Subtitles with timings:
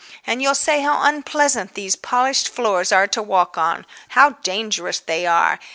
[0.25, 5.27] And you'll say how unpleasant these polished floors are to walk on, how dangerous they
[5.27, 5.59] are.